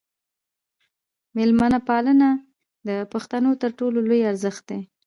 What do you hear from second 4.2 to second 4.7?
ارزښت